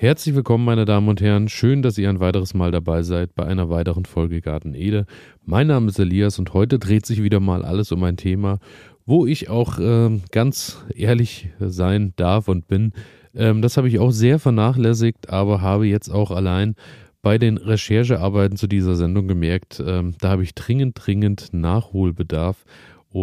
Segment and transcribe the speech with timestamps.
[0.00, 1.48] Herzlich willkommen, meine Damen und Herren.
[1.48, 5.06] Schön, dass ihr ein weiteres Mal dabei seid bei einer weiteren Folge Garten Ede.
[5.44, 8.60] Mein Name ist Elias und heute dreht sich wieder mal alles um ein Thema,
[9.06, 12.92] wo ich auch äh, ganz ehrlich sein darf und bin.
[13.34, 16.76] Ähm, das habe ich auch sehr vernachlässigt, aber habe jetzt auch allein
[17.20, 22.64] bei den Recherchearbeiten zu dieser Sendung gemerkt, ähm, da habe ich dringend, dringend Nachholbedarf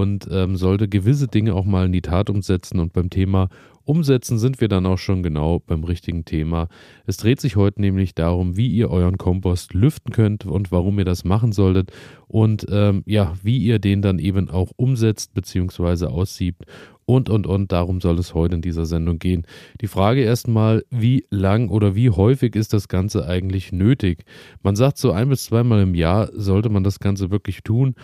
[0.00, 2.80] und ähm, sollte gewisse Dinge auch mal in die Tat umsetzen.
[2.80, 3.50] Und beim Thema
[3.84, 6.68] Umsetzen sind wir dann auch schon genau beim richtigen Thema.
[7.04, 11.04] Es dreht sich heute nämlich darum, wie ihr euren Kompost lüften könnt und warum ihr
[11.04, 11.90] das machen solltet
[12.28, 16.06] und ähm, ja, wie ihr den dann eben auch umsetzt bzw.
[16.06, 16.64] aussiebt
[17.04, 19.46] und und und darum soll es heute in dieser Sendung gehen.
[19.80, 24.24] Die Frage erstmal, wie lang oder wie häufig ist das Ganze eigentlich nötig?
[24.62, 27.94] Man sagt so ein bis zweimal im Jahr sollte man das Ganze wirklich tun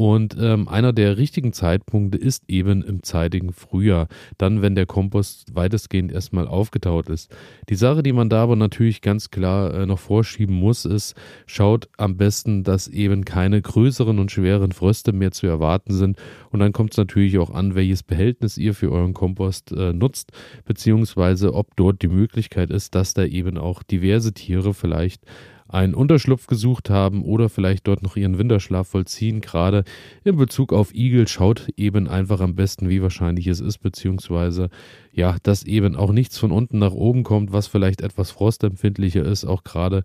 [0.00, 4.06] und ähm, einer der richtigen Zeitpunkte ist eben im zeitigen Frühjahr,
[4.38, 7.34] dann wenn der Kompost weitestgehend erstmal aufgetaut ist.
[7.68, 11.88] Die Sache, die man da aber natürlich ganz klar äh, noch vorschieben muss, ist, schaut
[11.96, 16.16] am besten, dass eben keine größeren und schweren Fröste mehr zu erwarten sind.
[16.50, 20.30] Und dann kommt es natürlich auch an, welches Behältnis ihr für euren Kompost äh, nutzt,
[20.64, 25.24] beziehungsweise ob dort die Möglichkeit ist, dass da eben auch diverse Tiere vielleicht
[25.68, 29.40] einen Unterschlupf gesucht haben oder vielleicht dort noch ihren Winterschlaf vollziehen.
[29.40, 29.84] Gerade
[30.24, 34.70] in Bezug auf Igel schaut eben einfach am besten, wie wahrscheinlich es ist, beziehungsweise
[35.12, 39.44] ja, dass eben auch nichts von unten nach oben kommt, was vielleicht etwas frostempfindlicher ist,
[39.44, 40.04] auch gerade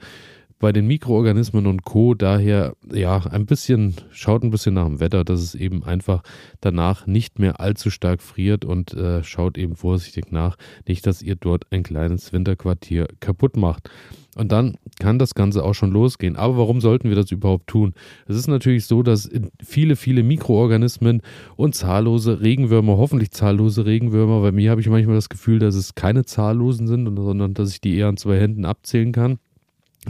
[0.64, 2.14] bei den Mikroorganismen und Co.
[2.14, 6.24] Daher, ja, ein bisschen, schaut ein bisschen nach dem Wetter, dass es eben einfach
[6.62, 10.56] danach nicht mehr allzu stark friert und äh, schaut eben vorsichtig nach,
[10.88, 13.90] nicht, dass ihr dort ein kleines Winterquartier kaputt macht.
[14.38, 16.38] Und dann kann das Ganze auch schon losgehen.
[16.38, 17.94] Aber warum sollten wir das überhaupt tun?
[18.26, 19.30] Es ist natürlich so, dass
[19.62, 21.24] viele, viele Mikroorganismen
[21.58, 25.94] und zahllose Regenwürmer, hoffentlich zahllose Regenwürmer, bei mir habe ich manchmal das Gefühl, dass es
[25.94, 29.40] keine zahllosen sind, sondern dass ich die eher an zwei Händen abzählen kann.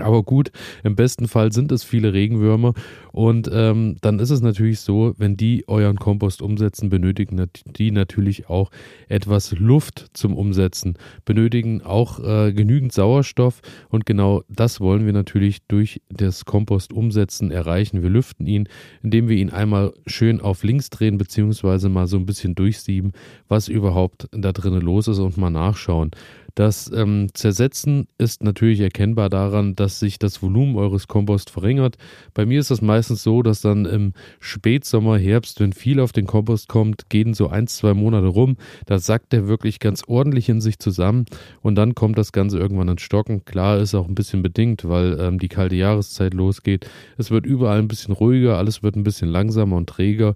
[0.02, 0.52] Aber gut,
[0.84, 2.74] im besten Fall sind es viele Regenwürmer
[3.12, 8.50] und ähm, dann ist es natürlich so, wenn die euren Kompost umsetzen, benötigen die natürlich
[8.50, 8.72] auch
[9.08, 15.60] etwas Luft zum Umsetzen, benötigen auch äh, genügend Sauerstoff und genau das wollen wir natürlich
[15.68, 18.02] durch das Kompost umsetzen erreichen.
[18.02, 18.68] Wir lüften ihn,
[19.04, 23.12] indem wir ihn einmal schön auf links drehen beziehungsweise mal so ein bisschen durchsieben,
[23.48, 26.12] was überhaupt da drinnen los ist und mal nachschauen.
[26.56, 31.98] Das ähm, Zersetzen ist natürlich erkennbar daran, dass sich das Volumen eures Kompost verringert.
[32.36, 36.28] Bei mir ist das meistens so, dass dann im Spätsommer, Herbst, wenn viel auf den
[36.28, 38.58] Kompost kommt, gehen so ein, zwei Monate rum.
[38.86, 41.26] Da sackt der wirklich ganz ordentlich in sich zusammen
[41.62, 43.46] und dann kommt das Ganze irgendwann ins Stocken.
[43.46, 46.88] Klar ist auch ein bisschen bedingt, weil ähm, die kalte Jahreszeit losgeht.
[47.18, 50.36] Es wird überall ein bisschen ruhiger, alles wird ein bisschen langsamer und träger.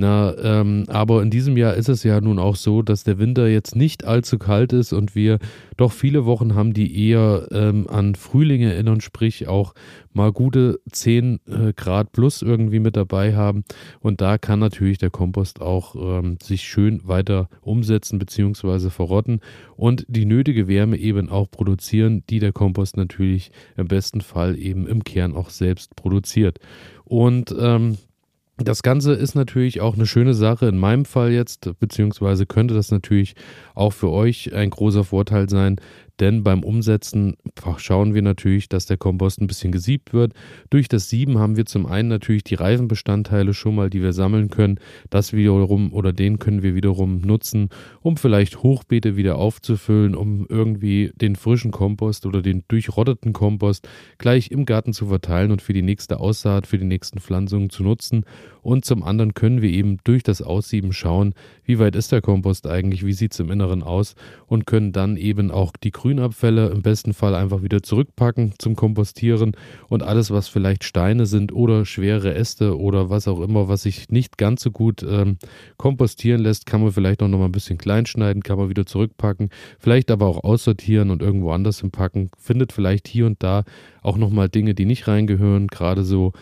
[0.00, 3.48] Na, ähm, aber in diesem Jahr ist es ja nun auch so, dass der Winter
[3.48, 5.40] jetzt nicht allzu kalt ist und wir
[5.76, 9.74] doch viele Wochen haben, die eher ähm, an Frühling erinnern, sprich auch
[10.12, 13.64] mal gute 10 äh, Grad plus irgendwie mit dabei haben.
[13.98, 18.90] Und da kann natürlich der Kompost auch ähm, sich schön weiter umsetzen bzw.
[18.90, 19.40] verrotten
[19.74, 24.86] und die nötige Wärme eben auch produzieren, die der Kompost natürlich im besten Fall eben
[24.86, 26.60] im Kern auch selbst produziert.
[27.04, 27.98] Und ähm,
[28.58, 32.90] das Ganze ist natürlich auch eine schöne Sache in meinem Fall jetzt, beziehungsweise könnte das
[32.90, 33.34] natürlich
[33.74, 35.76] auch für euch ein großer Vorteil sein,
[36.20, 37.36] denn beim Umsetzen
[37.76, 40.32] schauen wir natürlich, dass der Kompost ein bisschen gesiebt wird.
[40.70, 44.50] Durch das Sieben haben wir zum einen natürlich die Reifenbestandteile schon mal, die wir sammeln
[44.50, 44.78] können.
[45.10, 47.68] Das wiederum oder den können wir wiederum nutzen,
[48.00, 54.50] um vielleicht Hochbeete wieder aufzufüllen, um irgendwie den frischen Kompost oder den durchrotteten Kompost gleich
[54.50, 58.24] im Garten zu verteilen und für die nächste Aussaat, für die nächsten Pflanzungen zu nutzen.
[58.62, 61.34] Und zum anderen können wir eben durch das Aussieben schauen,
[61.64, 64.14] wie weit ist der Kompost eigentlich, wie sieht es im Inneren aus
[64.46, 68.76] und können dann eben auch die Grün Grünabfälle im besten Fall einfach wieder zurückpacken zum
[68.76, 69.52] Kompostieren
[69.90, 74.08] und alles, was vielleicht Steine sind oder schwere Äste oder was auch immer, was sich
[74.08, 75.36] nicht ganz so gut ähm,
[75.76, 78.86] kompostieren lässt, kann man vielleicht auch noch mal ein bisschen klein schneiden, kann man wieder
[78.86, 82.30] zurückpacken, vielleicht aber auch aussortieren und irgendwo anders hinpacken.
[82.38, 83.64] Findet vielleicht hier und da
[84.00, 86.32] auch noch mal Dinge, die nicht reingehören, gerade so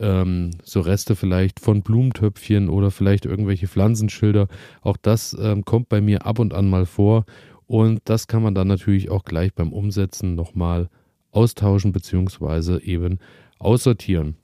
[0.00, 4.48] ähm, so Reste vielleicht von Blumentöpfchen oder vielleicht irgendwelche Pflanzenschilder.
[4.82, 7.24] Auch das ähm, kommt bei mir ab und an mal vor
[7.66, 10.88] und das kann man dann natürlich auch gleich beim Umsetzen nochmal
[11.30, 12.78] austauschen bzw.
[12.78, 13.18] eben
[13.58, 14.36] aussortieren.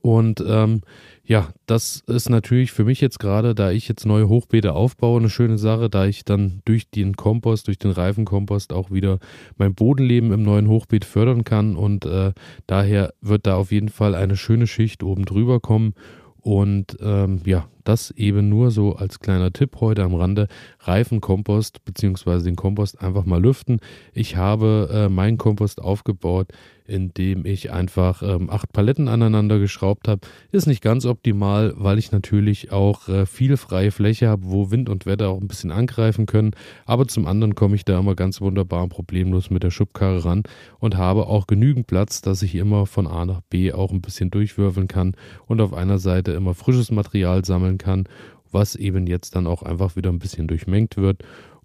[0.00, 0.80] Und ähm,
[1.24, 5.28] ja, das ist natürlich für mich jetzt gerade, da ich jetzt neue Hochbeete aufbaue, eine
[5.28, 9.18] schöne Sache, da ich dann durch den Kompost, durch den Reifenkompost auch wieder
[9.58, 11.76] mein Bodenleben im neuen Hochbeet fördern kann.
[11.76, 12.32] Und äh,
[12.66, 15.94] daher wird da auf jeden Fall eine schöne Schicht oben drüber kommen.
[16.40, 20.48] Und ähm, ja, das eben nur so als kleiner Tipp heute am Rande.
[20.80, 22.42] Reifenkompost bzw.
[22.42, 23.80] den Kompost einfach mal lüften.
[24.12, 26.48] Ich habe äh, meinen Kompost aufgebaut
[26.86, 30.20] indem ich einfach ähm, acht Paletten aneinander geschraubt habe.
[30.52, 34.88] Ist nicht ganz optimal, weil ich natürlich auch äh, viel freie Fläche habe, wo Wind
[34.90, 36.52] und Wetter auch ein bisschen angreifen können.
[36.84, 40.42] Aber zum anderen komme ich da immer ganz wunderbar und problemlos mit der Schubkarre ran
[40.78, 44.30] und habe auch genügend Platz, dass ich immer von A nach B auch ein bisschen
[44.30, 45.16] durchwürfeln kann
[45.46, 48.04] und auf einer Seite immer frisches Material sammeln kann,
[48.50, 51.22] was eben jetzt dann auch einfach wieder ein bisschen durchmengt wird.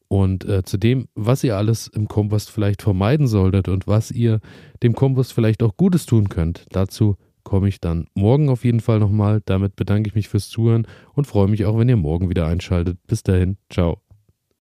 [0.07, 4.39] Und äh, zu dem, was ihr alles im Kompost vielleicht vermeiden solltet und was ihr
[4.81, 9.00] dem Kompost vielleicht auch Gutes tun könnt, dazu komme ich dann morgen auf jeden Fall
[9.00, 9.41] nochmal.
[9.45, 12.97] Damit bedanke ich mich fürs Zuhören und freue mich auch, wenn ihr morgen wieder einschaltet.
[13.07, 14.08] Bis dahin, ciao.